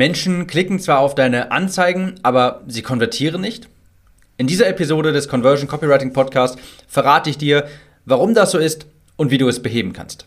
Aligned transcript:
Menschen 0.00 0.46
klicken 0.46 0.80
zwar 0.80 1.00
auf 1.00 1.14
deine 1.14 1.52
Anzeigen, 1.52 2.14
aber 2.22 2.62
sie 2.66 2.80
konvertieren 2.80 3.42
nicht. 3.42 3.68
In 4.38 4.46
dieser 4.46 4.66
Episode 4.66 5.12
des 5.12 5.28
Conversion 5.28 5.68
Copywriting 5.68 6.14
Podcast 6.14 6.58
verrate 6.88 7.28
ich 7.28 7.36
dir, 7.36 7.66
warum 8.06 8.32
das 8.32 8.52
so 8.52 8.56
ist 8.56 8.86
und 9.16 9.30
wie 9.30 9.36
du 9.36 9.46
es 9.46 9.60
beheben 9.60 9.92
kannst. 9.92 10.24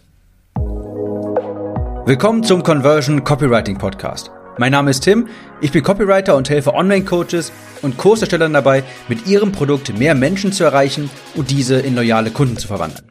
Willkommen 2.05 2.44
zum 2.44 2.62
Conversion 2.62 3.23
Copywriting 3.23 3.79
Podcast. 3.79 4.29
Mein 4.59 4.73
Name 4.73 4.91
ist 4.91 5.05
Tim, 5.05 5.28
ich 5.59 5.72
bin 5.72 5.81
Copywriter 5.81 6.35
und 6.35 6.51
helfe 6.51 6.76
Online-Coaches 6.76 7.51
und 7.81 7.97
Kurserstellern 7.97 8.53
dabei, 8.53 8.83
mit 9.08 9.26
ihrem 9.26 9.51
Produkt 9.51 9.97
mehr 9.97 10.13
Menschen 10.13 10.53
zu 10.53 10.63
erreichen 10.63 11.10
und 11.33 11.49
diese 11.49 11.79
in 11.79 11.96
loyale 11.96 12.29
Kunden 12.29 12.58
zu 12.58 12.67
verwandeln. 12.67 13.10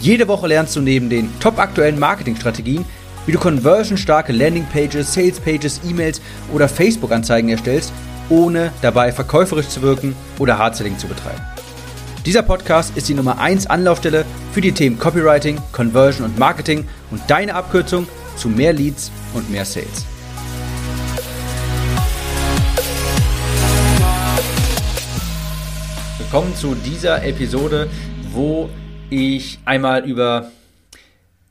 Jede 0.00 0.26
Woche 0.26 0.48
lernst 0.48 0.74
du 0.74 0.80
neben 0.80 1.08
den 1.08 1.30
top 1.38 1.60
aktuellen 1.60 2.00
Marketingstrategien, 2.00 2.84
wie 3.26 3.32
du 3.32 3.38
conversionstarke 3.38 4.32
Landingpages, 4.32 5.14
Salespages, 5.14 5.80
E-Mails 5.88 6.20
oder 6.52 6.68
Facebook-Anzeigen 6.68 7.48
erstellst, 7.48 7.92
ohne 8.28 8.72
dabei 8.82 9.12
verkäuferisch 9.12 9.68
zu 9.68 9.82
wirken 9.82 10.14
oder 10.38 10.58
Hardselling 10.58 10.98
zu 10.98 11.06
betreiben. 11.06 11.40
Dieser 12.26 12.42
Podcast 12.42 12.96
ist 12.96 13.08
die 13.08 13.14
Nummer 13.14 13.38
1 13.38 13.66
Anlaufstelle 13.66 14.24
für 14.52 14.60
die 14.60 14.72
Themen 14.72 14.98
Copywriting, 14.98 15.58
Conversion 15.72 16.24
und 16.24 16.38
Marketing 16.38 16.86
und 17.10 17.20
deine 17.28 17.54
Abkürzung 17.54 18.06
zu 18.36 18.48
mehr 18.48 18.72
Leads 18.72 19.10
und 19.34 19.50
mehr 19.50 19.64
Sales. 19.64 20.06
Willkommen 26.18 26.56
zu 26.56 26.74
dieser 26.74 27.22
Episode, 27.24 27.88
wo 28.32 28.70
ich 29.10 29.58
einmal 29.64 30.04
über 30.04 30.50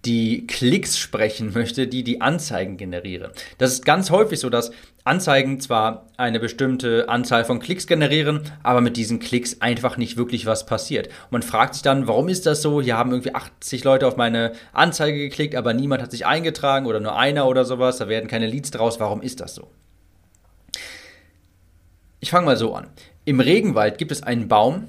die 0.05 0.45
Klicks 0.47 0.97
sprechen 0.97 1.53
möchte, 1.53 1.87
die 1.87 2.03
die 2.03 2.19
Anzeigen 2.19 2.75
generieren. 2.75 3.31
Das 3.57 3.71
ist 3.71 3.85
ganz 3.85 4.09
häufig 4.09 4.39
so, 4.39 4.49
dass 4.49 4.71
Anzeigen 5.05 5.59
zwar 5.59 6.07
eine 6.17 6.39
bestimmte 6.39 7.07
Anzahl 7.07 7.45
von 7.45 7.59
Klicks 7.59 7.87
generieren, 7.87 8.41
aber 8.63 8.81
mit 8.81 8.97
diesen 8.97 9.19
Klicks 9.19 9.61
einfach 9.61 9.97
nicht 9.97 10.17
wirklich 10.17 10.45
was 10.45 10.65
passiert. 10.65 11.07
Und 11.07 11.31
man 11.31 11.41
fragt 11.41 11.75
sich 11.75 11.83
dann, 11.83 12.07
warum 12.07 12.27
ist 12.27 12.45
das 12.45 12.61
so? 12.61 12.81
Hier 12.81 12.97
haben 12.97 13.11
irgendwie 13.11 13.35
80 13.35 13.83
Leute 13.83 14.07
auf 14.07 14.17
meine 14.17 14.53
Anzeige 14.73 15.17
geklickt, 15.17 15.55
aber 15.55 15.73
niemand 15.73 16.01
hat 16.01 16.11
sich 16.11 16.25
eingetragen 16.25 16.85
oder 16.85 16.99
nur 16.99 17.17
einer 17.17 17.47
oder 17.47 17.63
sowas, 17.63 17.97
da 17.97 18.07
werden 18.09 18.29
keine 18.29 18.47
Leads 18.47 18.71
draus. 18.71 18.99
Warum 18.99 19.21
ist 19.21 19.39
das 19.39 19.55
so? 19.55 19.69
Ich 22.19 22.29
fange 22.29 22.45
mal 22.45 22.57
so 22.57 22.73
an. 22.73 22.87
Im 23.25 23.39
Regenwald 23.39 23.97
gibt 23.97 24.11
es 24.11 24.23
einen 24.23 24.47
Baum, 24.49 24.87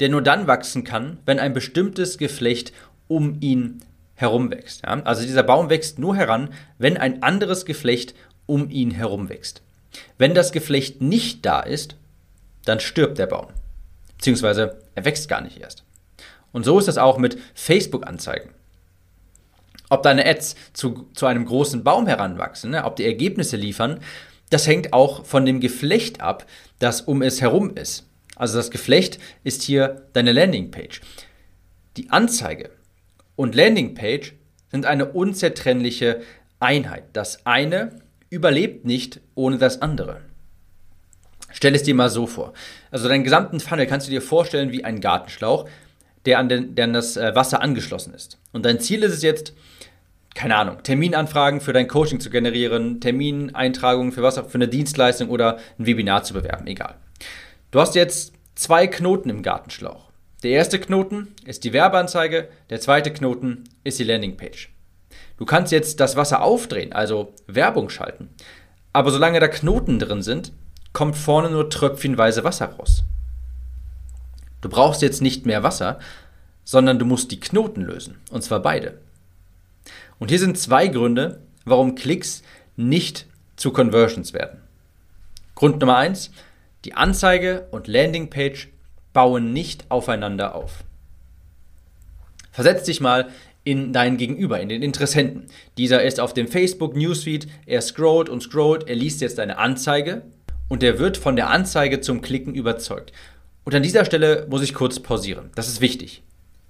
der 0.00 0.08
nur 0.08 0.22
dann 0.22 0.46
wachsen 0.46 0.84
kann, 0.84 1.18
wenn 1.26 1.40
ein 1.40 1.52
bestimmtes 1.52 2.18
Geflecht 2.18 2.72
um 3.08 3.38
ihn 3.40 3.82
herumwächst. 4.18 4.82
Ja? 4.84 5.00
Also 5.04 5.22
dieser 5.22 5.44
Baum 5.44 5.70
wächst 5.70 5.98
nur 5.98 6.16
heran, 6.16 6.50
wenn 6.76 6.96
ein 6.96 7.22
anderes 7.22 7.64
Geflecht 7.64 8.14
um 8.46 8.68
ihn 8.68 8.90
herum 8.90 9.28
wächst. 9.28 9.62
Wenn 10.18 10.34
das 10.34 10.52
Geflecht 10.52 11.00
nicht 11.00 11.46
da 11.46 11.60
ist, 11.60 11.96
dann 12.64 12.80
stirbt 12.80 13.18
der 13.18 13.28
Baum. 13.28 13.46
Beziehungsweise 14.16 14.82
er 14.96 15.04
wächst 15.04 15.28
gar 15.28 15.40
nicht 15.40 15.60
erst. 15.60 15.84
Und 16.50 16.64
so 16.64 16.78
ist 16.78 16.88
das 16.88 16.98
auch 16.98 17.18
mit 17.18 17.38
Facebook-Anzeigen. 17.54 18.50
Ob 19.88 20.02
deine 20.02 20.26
Ads 20.26 20.56
zu, 20.72 21.08
zu 21.14 21.26
einem 21.26 21.46
großen 21.46 21.84
Baum 21.84 22.06
heranwachsen, 22.08 22.72
ne, 22.72 22.84
ob 22.84 22.96
die 22.96 23.06
Ergebnisse 23.06 23.56
liefern, 23.56 24.00
das 24.50 24.66
hängt 24.66 24.92
auch 24.92 25.24
von 25.24 25.46
dem 25.46 25.60
Geflecht 25.60 26.20
ab, 26.20 26.44
das 26.80 27.02
um 27.02 27.22
es 27.22 27.40
herum 27.40 27.76
ist. 27.76 28.04
Also 28.34 28.56
das 28.56 28.70
Geflecht 28.70 29.20
ist 29.44 29.62
hier 29.62 30.02
deine 30.12 30.32
Landingpage. 30.32 31.02
Die 31.96 32.10
Anzeige 32.10 32.70
und 33.38 33.54
Landingpage 33.54 34.34
sind 34.68 34.84
eine 34.84 35.06
unzertrennliche 35.12 36.22
Einheit. 36.58 37.04
Das 37.12 37.46
eine 37.46 38.00
überlebt 38.30 38.84
nicht 38.84 39.20
ohne 39.36 39.58
das 39.58 39.80
andere. 39.80 40.22
Stell 41.52 41.76
es 41.76 41.84
dir 41.84 41.94
mal 41.94 42.10
so 42.10 42.26
vor. 42.26 42.52
Also 42.90 43.08
deinen 43.08 43.22
gesamten 43.22 43.60
Funnel 43.60 43.86
kannst 43.86 44.08
du 44.08 44.10
dir 44.10 44.22
vorstellen 44.22 44.72
wie 44.72 44.84
ein 44.84 45.00
Gartenschlauch, 45.00 45.68
der 46.26 46.40
an, 46.40 46.48
den, 46.48 46.74
der 46.74 46.86
an 46.86 46.92
das 46.94 47.16
äh, 47.16 47.32
Wasser 47.36 47.62
angeschlossen 47.62 48.12
ist. 48.12 48.38
Und 48.52 48.64
dein 48.64 48.80
Ziel 48.80 49.04
ist 49.04 49.14
es 49.14 49.22
jetzt, 49.22 49.52
keine 50.34 50.56
Ahnung, 50.56 50.82
Terminanfragen 50.82 51.60
für 51.60 51.72
dein 51.72 51.86
Coaching 51.86 52.18
zu 52.18 52.30
generieren, 52.30 53.00
Termineintragungen 53.00 54.10
für 54.10 54.24
was 54.24 54.36
für 54.36 54.54
eine 54.54 54.66
Dienstleistung 54.66 55.30
oder 55.30 55.58
ein 55.78 55.86
Webinar 55.86 56.24
zu 56.24 56.34
bewerben, 56.34 56.66
egal. 56.66 56.96
Du 57.70 57.78
hast 57.78 57.94
jetzt 57.94 58.32
zwei 58.56 58.88
Knoten 58.88 59.30
im 59.30 59.44
Gartenschlauch. 59.44 60.07
Der 60.44 60.52
erste 60.52 60.78
Knoten 60.78 61.34
ist 61.44 61.64
die 61.64 61.72
Werbeanzeige, 61.72 62.48
der 62.70 62.80
zweite 62.80 63.12
Knoten 63.12 63.64
ist 63.82 63.98
die 63.98 64.04
Landingpage. 64.04 64.70
Du 65.36 65.44
kannst 65.44 65.72
jetzt 65.72 65.98
das 65.98 66.14
Wasser 66.14 66.42
aufdrehen, 66.42 66.92
also 66.92 67.34
Werbung 67.48 67.90
schalten. 67.90 68.28
Aber 68.92 69.10
solange 69.10 69.40
da 69.40 69.48
Knoten 69.48 69.98
drin 69.98 70.22
sind, 70.22 70.52
kommt 70.92 71.16
vorne 71.16 71.50
nur 71.50 71.70
tröpfchenweise 71.70 72.44
Wasser 72.44 72.66
raus. 72.66 73.02
Du 74.60 74.68
brauchst 74.68 75.02
jetzt 75.02 75.22
nicht 75.22 75.44
mehr 75.44 75.64
Wasser, 75.64 75.98
sondern 76.62 77.00
du 77.00 77.04
musst 77.04 77.32
die 77.32 77.40
Knoten 77.40 77.82
lösen, 77.82 78.18
und 78.30 78.42
zwar 78.42 78.60
beide. 78.60 79.00
Und 80.20 80.28
hier 80.28 80.38
sind 80.38 80.56
zwei 80.56 80.86
Gründe, 80.86 81.40
warum 81.64 81.96
Klicks 81.96 82.42
nicht 82.76 83.26
zu 83.56 83.72
Conversions 83.72 84.34
werden. 84.34 84.60
Grund 85.56 85.80
Nummer 85.80 85.96
eins: 85.96 86.30
die 86.84 86.94
Anzeige 86.94 87.66
und 87.72 87.88
Landingpage 87.88 88.68
bauen 89.12 89.52
nicht 89.52 89.86
aufeinander 89.90 90.54
auf. 90.54 90.84
Versetz 92.52 92.84
dich 92.84 93.00
mal 93.00 93.28
in 93.64 93.92
deinen 93.92 94.16
Gegenüber, 94.16 94.60
in 94.60 94.68
den 94.68 94.82
Interessenten. 94.82 95.46
Dieser 95.76 96.02
ist 96.02 96.20
auf 96.20 96.32
dem 96.32 96.48
Facebook 96.48 96.96
Newsfeed, 96.96 97.46
er 97.66 97.82
scrollt 97.82 98.28
und 98.28 98.42
scrollt, 98.42 98.88
er 98.88 98.96
liest 98.96 99.20
jetzt 99.20 99.38
deine 99.38 99.58
Anzeige 99.58 100.22
und 100.68 100.82
er 100.82 100.98
wird 100.98 101.16
von 101.16 101.36
der 101.36 101.50
Anzeige 101.50 102.00
zum 102.00 102.22
Klicken 102.22 102.54
überzeugt. 102.54 103.12
Und 103.64 103.74
an 103.74 103.82
dieser 103.82 104.04
Stelle 104.04 104.46
muss 104.48 104.62
ich 104.62 104.72
kurz 104.74 105.00
pausieren. 105.00 105.50
Das 105.54 105.68
ist 105.68 105.80
wichtig. 105.80 106.22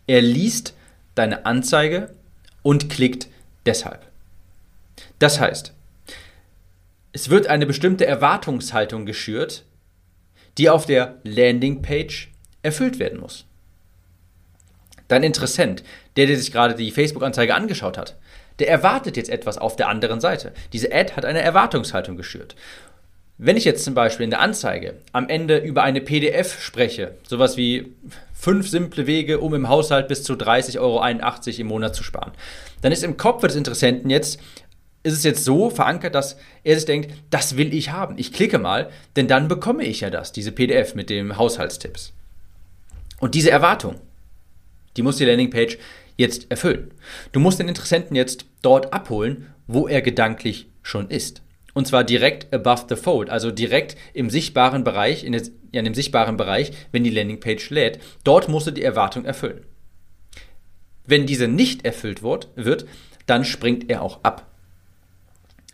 Er 0.07 0.23
liest 0.23 0.75
deine 1.15 1.47
Anzeige 1.47 2.15
und 2.63 2.91
klickt 2.91 3.29
deshalb. 3.65 4.07
Das 5.19 5.39
heißt, 5.39 5.73
es 7.13 7.31
wird 7.31 7.47
eine 7.47 7.67
bestimmte 7.67 8.07
Erwartungshaltung 8.07 9.07
geschürt, 9.07 9.65
die 10.59 10.69
auf 10.69 10.87
der 10.87 11.15
Landingpage 11.23 12.31
erfüllt 12.63 12.99
werden 12.99 13.21
muss. 13.21 13.47
Dein 15.07 15.23
Interessent, 15.23 15.83
der, 16.17 16.27
der 16.27 16.37
sich 16.37 16.53
gerade 16.53 16.75
die 16.75 16.91
Facebook-Anzeige 16.91 17.55
angeschaut 17.55 17.97
hat, 17.97 18.17
der 18.59 18.69
erwartet 18.69 19.17
jetzt 19.17 19.31
etwas 19.31 19.57
auf 19.57 19.77
der 19.77 19.89
anderen 19.89 20.21
Seite. 20.21 20.53
Diese 20.73 20.93
Ad 20.93 21.15
hat 21.15 21.25
eine 21.25 21.41
Erwartungshaltung 21.41 22.17
geschürt. 22.17 22.57
Wenn 23.39 23.57
ich 23.57 23.65
jetzt 23.65 23.85
zum 23.85 23.95
Beispiel 23.95 24.25
in 24.25 24.31
der 24.31 24.41
Anzeige 24.41 24.95
am 25.13 25.29
Ende 25.29 25.59
über 25.59 25.85
eine 25.85 26.01
PDF 26.01 26.61
spreche, 26.61 27.15
sowas 27.27 27.57
wie 27.57 27.95
fünf 28.35 28.69
simple 28.69 29.07
Wege, 29.07 29.39
um 29.39 29.55
im 29.55 29.69
Haushalt 29.69 30.09
bis 30.09 30.25
zu 30.25 30.33
30,81 30.35 30.79
Euro 30.81 31.61
im 31.61 31.67
Monat 31.69 31.95
zu 31.95 32.03
sparen, 32.03 32.33
dann 32.83 32.91
ist 32.91 33.05
im 33.05 33.17
Kopf 33.17 33.43
des 33.43 33.55
Interessenten 33.55 34.11
jetzt 34.11 34.41
ist 35.09 35.19
es 35.19 35.25
jetzt 35.25 35.45
so 35.45 35.71
verankert, 35.71 36.15
dass 36.15 36.37
er 36.65 36.77
sich 36.77 36.85
denkt, 36.85 37.13
das 37.31 37.57
will 37.57 37.75
ich 37.75 37.91
haben. 37.91 38.17
Ich 38.19 38.33
klicke 38.33 38.59
mal, 38.59 38.91
denn 39.17 39.29
dann 39.29 39.49
bekomme 39.49 39.85
ich 39.85 40.01
ja 40.01 40.11
das, 40.11 40.33
diese 40.33 40.53
PDF 40.53 40.95
mit 40.95 41.11
dem 41.11 41.37
Haushaltstipps. 41.37 42.13
Und 43.21 43.35
diese 43.35 43.51
Erwartung, 43.51 43.97
die 44.97 45.03
muss 45.03 45.17
die 45.17 45.25
Landingpage 45.25 45.79
jetzt 46.17 46.51
erfüllen. 46.51 46.93
Du 47.33 47.41
musst 47.41 47.59
den 47.59 47.69
Interessenten 47.69 48.17
jetzt 48.17 48.45
dort 48.63 48.93
abholen, 48.93 49.47
wo 49.67 49.89
er 49.89 50.03
gedanklich 50.03 50.69
schon 50.83 51.11
ist. 51.11 51.43
Und 51.75 51.87
zwar 51.87 52.05
direkt 52.05 52.53
above 52.53 52.87
the 52.89 52.97
fold, 52.97 53.31
also 53.31 53.51
direkt 53.51 53.97
im 54.15 54.31
sichtbaren 54.31 54.85
Bereich, 54.85 55.25
in, 55.25 55.33
des, 55.33 55.53
ja, 55.73 55.81
in 55.81 55.85
dem 55.85 55.95
sichtbaren 55.95 56.37
Bereich, 56.37 56.73
wenn 56.93 57.05
die 57.05 57.11
Landingpage 57.11 57.71
lädt. 57.71 58.01
Dort 58.25 58.49
musst 58.49 58.67
du 58.67 58.71
die 58.71 58.83
Erwartung 58.83 59.25
erfüllen. 59.25 59.65
Wenn 61.07 61.27
diese 61.27 61.49
nicht 61.49 61.85
erfüllt 61.85 62.23
wird 62.23 62.87
dann 63.29 63.45
springt 63.45 63.91
er 63.91 64.03
auch 64.03 64.25
ab. 64.25 64.47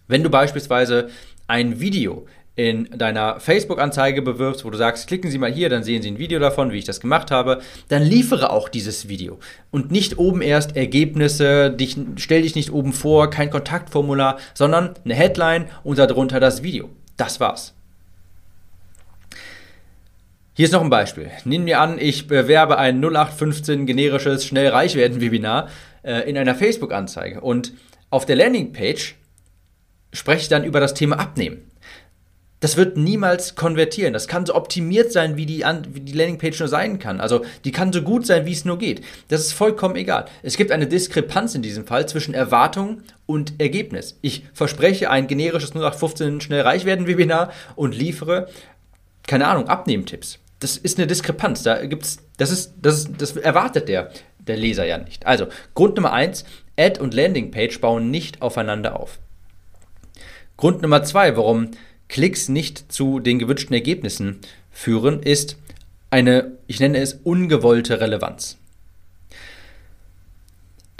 Wenn 0.09 0.23
du 0.23 0.31
beispielsweise 0.31 1.09
ein 1.47 1.81
Video 1.81 2.27
in 2.57 2.89
deiner 2.97 3.41
Facebook-Anzeige 3.41 4.23
bewirbst, 4.23 4.65
wo 4.65 4.71
du 4.71 4.79
sagst, 4.79 5.09
klicken 5.09 5.31
Sie 5.31 5.39
mal 5.39 5.53
hier, 5.53 5.69
dann 5.69 5.83
sehen 5.83 6.03
Sie 6.03 6.11
ein 6.11 6.19
Video 6.19 6.39
davon, 6.39 6.71
wie 6.71 6.79
ich 6.79 6.85
das 6.85 7.01
gemacht 7.01 7.33
habe, 7.33 7.61
dann 7.89 8.03
liefere 8.03 8.51
auch 8.51 8.69
dieses 8.69 9.09
Video. 9.09 9.39
Und 9.73 9.91
nicht 9.91 10.19
oben 10.19 10.41
erst 10.41 10.77
Ergebnisse, 10.77 11.71
dich, 11.71 11.97
stell 12.17 12.43
dich 12.43 12.55
nicht 12.55 12.73
oben 12.73 12.93
vor, 12.93 13.29
kein 13.29 13.51
Kontaktformular, 13.51 14.39
sondern 14.55 14.95
eine 15.05 15.15
Headline 15.15 15.67
und 15.83 15.99
darunter 15.99 16.39
das 16.39 16.63
Video. 16.63 16.91
Das 17.17 17.41
war's. 17.41 17.75
Hier 20.57 20.67
ist 20.67 20.73
noch 20.73 20.83
ein 20.83 20.91
Beispiel. 20.91 21.33
Nehmen 21.45 21.67
wir 21.67 21.81
an, 21.81 21.99
ich 21.99 22.29
bewerbe 22.29 22.79
ein 22.79 23.05
0815 23.05 23.87
generisches 23.87 24.47
Schnell-Reich-Werden-Webinar 24.47 25.69
äh, 26.05 26.31
in 26.31 26.39
einer 26.39 26.55
Facebook-Anzeige 26.55 27.41
und 27.41 27.73
auf 28.11 28.25
der 28.25 28.37
Landingpage 28.37 29.17
spreche 30.15 30.49
dann 30.49 30.65
über 30.65 30.81
das 30.81 30.95
Thema 30.95 31.19
Abnehmen 31.19 31.71
das 32.65 32.79
wird 32.79 32.97
niemals 32.97 33.57
konvertieren. 33.57 34.15
Das 34.15 34.27
kann 34.27 34.47
so 34.47 34.55
optimiert 34.55 35.13
sein, 35.13 35.37
wie 35.37 35.45
die, 35.45 35.63
wie 35.93 36.01
die 36.01 36.15
Landingpage 36.15 36.59
nur 36.61 36.69
sein 36.69 36.99
kann. 36.99 37.21
Also 37.21 37.45
die 37.65 37.73
kann 37.73 37.93
so 37.93 38.01
gut 38.01 38.25
sein, 38.25 38.47
wie 38.47 38.53
es 38.53 38.65
nur 38.65 38.79
geht. 38.79 39.05
Das 39.29 39.43
ist 39.43 39.53
vollkommen 39.53 39.97
egal. 39.97 40.25
Es 40.43 40.57
gibt 40.57 40.73
eine 40.73 40.87
Diskrepanz 40.87 41.55
in 41.55 41.61
diesem 41.61 41.87
Fall 41.87 42.09
zwischen 42.09 42.33
Erwartung 42.33 43.03
und 43.27 43.61
Ergebnis. 43.61 44.19
Ich 44.23 44.47
verspreche 44.55 45.11
ein 45.11 45.27
generisches 45.27 45.73
0815 45.73 46.41
schnell 46.41 46.63
reich 46.63 46.87
werden 46.87 47.07
Webinar 47.07 47.53
und 47.77 47.95
liefere, 47.95 48.49
keine 49.27 49.47
Ahnung, 49.47 49.69
Abnehmtipps. 49.69 50.39
Das 50.59 50.79
ist 50.79 50.97
eine 50.97 51.07
Diskrepanz. 51.07 51.65
Da 51.65 51.85
gibt's, 51.85 52.17
das, 52.39 52.51
ist, 52.51 52.73
das, 52.81 53.01
ist, 53.01 53.11
das 53.19 53.37
erwartet 53.37 53.91
der, 53.91 54.11
der 54.39 54.57
Leser 54.57 54.87
ja 54.87 54.97
nicht. 54.97 55.27
Also, 55.27 55.49
Grund 55.75 55.97
Nummer 55.97 56.15
eins: 56.15 56.47
Ad 56.79 56.99
und 56.99 57.13
Landingpage 57.13 57.79
bauen 57.83 58.11
nicht 58.11 58.41
aufeinander 58.41 58.99
auf. 58.99 59.19
Grund 60.57 60.83
Nummer 60.83 61.03
zwei, 61.03 61.37
warum 61.37 61.71
Klicks 62.09 62.49
nicht 62.49 62.93
zu 62.93 63.19
den 63.19 63.39
gewünschten 63.39 63.75
Ergebnissen 63.75 64.41
führen, 64.71 65.23
ist 65.23 65.57
eine, 66.11 66.53
ich 66.67 66.81
nenne 66.81 66.99
es 66.99 67.15
ungewollte 67.25 68.01
Relevanz. 68.01 68.59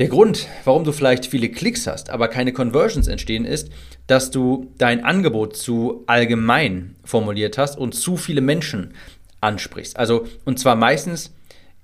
Der 0.01 0.09
Grund, 0.09 0.49
warum 0.65 0.83
du 0.83 0.91
vielleicht 0.91 1.27
viele 1.27 1.51
Klicks 1.51 1.87
hast, 1.87 2.11
aber 2.11 2.27
keine 2.27 2.53
Conversions 2.53 3.07
entstehen, 3.07 3.45
ist, 3.45 3.71
dass 4.09 4.33
du 4.33 4.73
dein 4.77 5.05
Angebot 5.05 5.57
zu 5.57 6.03
allgemein 6.07 6.97
formuliert 7.05 7.59
hast 7.59 7.79
und 7.79 7.95
zu 7.95 8.17
viele 8.17 8.41
Menschen 8.41 8.95
ansprichst. 9.41 9.97
Also, 9.97 10.27
und 10.45 10.59
zwar 10.59 10.75
meistens 10.75 11.33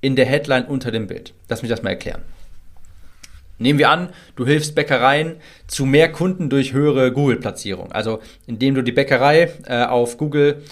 in 0.00 0.16
der 0.16 0.26
Headline 0.26 0.64
unter 0.64 0.90
dem 0.90 1.06
Bild. 1.06 1.34
Lass 1.48 1.62
mich 1.62 1.70
das 1.70 1.84
mal 1.84 1.90
erklären. 1.90 2.22
Nehmen 3.60 3.78
wir 3.78 3.90
an, 3.90 4.08
du 4.36 4.46
hilfst 4.46 4.74
Bäckereien 4.74 5.36
zu 5.66 5.84
mehr 5.84 6.10
Kunden 6.10 6.48
durch 6.48 6.72
höhere 6.72 7.12
Google-Platzierung. 7.12 7.92
Also 7.92 8.20
indem 8.46 8.74
du 8.74 8.82
die 8.82 8.90
Bäckerei 8.90 9.52
äh, 9.66 9.84
auf 9.84 10.16
Google 10.16 10.62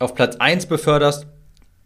auf 0.00 0.16
Platz 0.16 0.36
1 0.36 0.66
beförderst, 0.66 1.28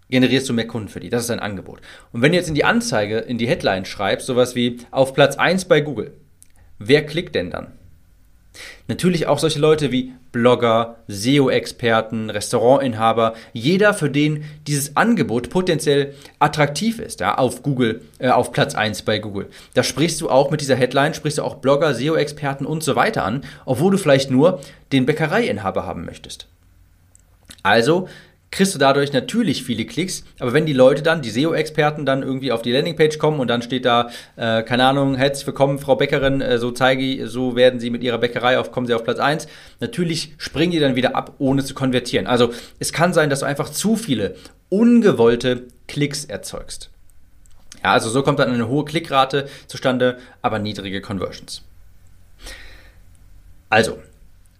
generierst 0.09 0.49
du 0.49 0.55
mehr 0.55 0.67
Kunden 0.67 0.88
für 0.88 1.00
die. 1.00 1.11
Das 1.11 1.25
ist 1.25 1.31
ein 1.31 1.41
Angebot. 1.41 1.81
Und 2.12 2.23
wenn 2.23 2.32
du 2.32 2.38
jetzt 2.38 2.49
in 2.49 2.55
die 2.55 2.65
Anzeige, 2.65 3.19
in 3.19 3.37
die 3.37 3.47
Headline 3.47 3.85
schreibst, 3.85 4.26
sowas 4.26 4.55
wie 4.55 4.79
auf 4.91 5.12
Platz 5.12 5.37
1 5.37 5.67
bei 5.67 5.82
Google, 5.82 6.15
wer 6.79 7.05
klickt 7.05 7.35
denn 7.35 7.50
dann? 7.50 7.73
Natürlich 8.87 9.27
auch 9.27 9.39
solche 9.39 9.59
Leute 9.59 9.91
wie 9.91 10.12
Blogger, 10.33 10.97
SEO-Experten, 11.09 12.31
Restaurantinhaber, 12.31 13.35
jeder, 13.53 13.95
für 13.95 14.11
den 14.11 14.45
dieses 14.67 14.97
Angebot 14.97 15.51
potenziell 15.51 16.15
attraktiv 16.39 16.99
ist, 16.99 17.21
ja, 17.21 17.37
auf 17.37 17.62
Google, 17.62 18.03
äh, 18.19 18.29
auf 18.29 18.53
Platz 18.53 18.75
1 18.75 19.03
bei 19.03 19.19
Google. 19.19 19.49
Da 19.75 19.83
sprichst 19.83 20.21
du 20.21 20.29
auch 20.29 20.51
mit 20.51 20.61
dieser 20.61 20.77
Headline, 20.77 21.15
sprichst 21.15 21.39
du 21.39 21.43
auch 21.43 21.56
Blogger, 21.56 21.95
SEO-Experten 21.95 22.67
und 22.67 22.83
so 22.83 22.97
weiter 22.97 23.25
an, 23.25 23.43
obwohl 23.65 23.93
du 23.93 23.99
vielleicht 23.99 24.31
nur 24.31 24.61
den 24.93 25.06
Bäckereiinhaber 25.06 25.87
haben 25.87 26.05
möchtest. 26.05 26.49
Also 27.62 28.09
kriegst 28.55 28.73
du 28.73 28.79
dadurch 28.79 29.12
natürlich 29.12 29.65
viele 29.65 29.85
Klicks, 29.85 30.23
aber 30.39 30.53
wenn 30.53 30.65
die 30.65 30.73
Leute 30.73 31.03
dann, 31.03 31.23
die 31.23 31.31
SEO-Experten 31.31 32.06
dann 32.06 32.23
irgendwie 32.23 32.53
auf 32.53 32.62
die 32.62 32.71
Landingpage 32.71 33.19
kommen 33.19 33.41
und 33.41 33.49
dann 33.49 33.62
steht 33.62 33.85
da, 33.85 34.11
äh, 34.37 34.62
keine 34.62 34.85
Ahnung, 34.85 35.17
herzlich 35.17 35.45
willkommen, 35.45 35.81
Frau 35.81 35.97
Bäckerin, 35.97 36.41
äh, 36.41 36.59
so 36.59 36.71
zeige 36.71 37.27
so 37.27 37.56
werden 37.56 37.81
sie 37.81 37.91
mit 37.91 38.05
ihrer 38.05 38.19
Bäckerei 38.19 38.61
auf, 38.61 38.71
kommen 38.71 38.87
sie 38.87 38.95
auf 38.95 39.03
Platz 39.03 39.19
1. 39.19 39.49
Natürlich 39.81 40.35
springen 40.39 40.71
die 40.71 40.79
dann 40.79 40.95
wieder 40.95 41.17
ab, 41.17 41.35
ohne 41.39 41.65
zu 41.65 41.75
konvertieren. 41.75 42.29
Also 42.29 42.53
es 42.79 42.93
kann 42.93 43.12
sein, 43.12 43.29
dass 43.29 43.41
du 43.41 43.47
einfach 43.47 43.71
zu 43.71 43.97
viele 43.97 44.37
ungewollte 44.69 45.65
Klicks 45.89 46.25
erzeugst. 46.25 46.91
Ja, 47.83 47.91
also 47.91 48.09
so 48.09 48.23
kommt 48.23 48.39
dann 48.39 48.53
eine 48.53 48.69
hohe 48.69 48.85
Klickrate 48.85 49.49
zustande, 49.67 50.19
aber 50.43 50.61
niedrige 50.61 51.01
Conversions. 51.01 51.62
Also, 53.69 53.99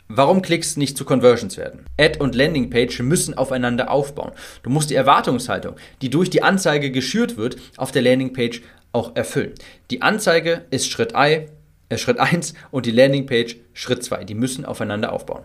Warum 0.09 0.43
Klicks 0.43 0.77
nicht 0.77 0.99
zu 0.99 1.07
Conversions 1.07 1.57
werden? 1.57 1.87
Ad 1.99 2.19
und 2.21 2.35
Landingpage 2.35 3.01
müssen 3.01 3.33
aufeinander 3.33 3.91
aufbauen. 3.91 4.33
Du 4.63 4.69
musst 4.69 4.91
die 4.91 4.95
Erwartungshaltung, 4.95 5.77
die 6.03 6.11
durch 6.11 6.29
die 6.29 6.43
Anzeige 6.43 6.91
geschürt 6.91 7.39
wird, 7.39 7.57
auf 7.79 7.91
der 7.91 8.03
Landingpage 8.03 8.61
auch 8.93 9.17
erfüllen. 9.17 9.55
Die 9.91 10.03
Anzeige 10.03 10.67
ist 10.71 10.91
Schritt, 10.91 11.15
I, 11.17 11.47
äh, 11.89 11.97
Schritt 11.97 12.19
1 12.21 12.53
und 12.71 12.85
die 12.85 12.91
Landingpage 12.91 13.57
Schritt 13.73 14.05
2. 14.05 14.25
Die 14.25 14.35
müssen 14.35 14.67
aufeinander 14.67 15.11
aufbauen. 15.11 15.43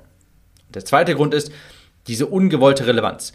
Der 0.73 0.83
zweite 0.83 1.15
Grund 1.15 1.33
ist 1.33 1.51
diese 2.07 2.25
ungewollte 2.25 2.85
Relevanz. 2.85 3.31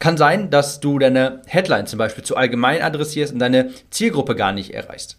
Kann 0.00 0.16
sein, 0.16 0.50
dass 0.50 0.80
du 0.80 0.98
deine 0.98 1.42
Headline 1.46 1.86
zum 1.86 1.98
Beispiel 1.98 2.24
zu 2.24 2.36
allgemein 2.36 2.82
adressierst 2.82 3.32
und 3.32 3.38
deine 3.38 3.70
Zielgruppe 3.90 4.34
gar 4.34 4.52
nicht 4.52 4.74
erreichst. 4.74 5.18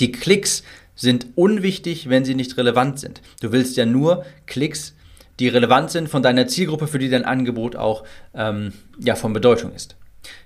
Die 0.00 0.10
Klicks 0.10 0.64
sind 0.94 1.26
unwichtig, 1.34 2.08
wenn 2.08 2.24
sie 2.24 2.34
nicht 2.34 2.56
relevant 2.56 2.98
sind. 3.00 3.20
Du 3.40 3.52
willst 3.52 3.76
ja 3.76 3.86
nur 3.86 4.24
Klicks, 4.46 4.94
die 5.40 5.48
relevant 5.48 5.90
sind 5.90 6.08
von 6.08 6.22
deiner 6.22 6.46
Zielgruppe, 6.46 6.86
für 6.86 6.98
die 6.98 7.10
dein 7.10 7.24
Angebot 7.24 7.76
auch 7.76 8.04
ähm, 8.34 8.72
ja, 8.98 9.14
von 9.14 9.32
Bedeutung 9.32 9.72
ist. 9.72 9.96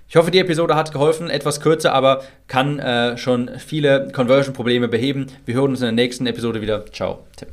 Ich 0.07 0.15
hoffe, 0.15 0.31
die 0.31 0.39
Episode 0.39 0.75
hat 0.75 0.91
geholfen. 0.91 1.29
Etwas 1.29 1.61
kürzer, 1.61 1.93
aber 1.93 2.23
kann 2.47 2.79
äh, 2.79 3.17
schon 3.17 3.51
viele 3.59 4.11
Conversion-Probleme 4.11 4.87
beheben. 4.87 5.27
Wir 5.45 5.53
hören 5.53 5.71
uns 5.71 5.81
in 5.81 5.85
der 5.85 5.91
nächsten 5.91 6.25
Episode 6.25 6.61
wieder. 6.61 6.85
Ciao, 6.87 7.27
Tim. 7.37 7.49